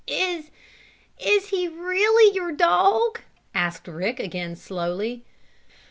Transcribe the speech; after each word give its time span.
"Is 0.07 0.49
is 1.23 1.49
he 1.49 1.67
really 1.67 2.33
your 2.33 2.51
dog?" 2.51 3.19
asked 3.53 3.87
Rick 3.87 4.19
again, 4.19 4.55
slowly. 4.55 5.25